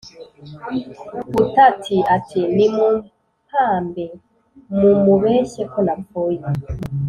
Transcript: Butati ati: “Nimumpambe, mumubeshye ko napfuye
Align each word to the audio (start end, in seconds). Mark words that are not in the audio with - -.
Butati 1.33 1.97
ati: 2.15 2.39
“Nimumpambe, 2.55 4.05
mumubeshye 4.77 5.63
ko 5.71 5.79
napfuye 5.85 6.41